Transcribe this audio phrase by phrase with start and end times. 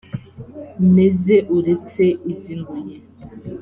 [0.95, 2.97] meze uretse izi ngoyi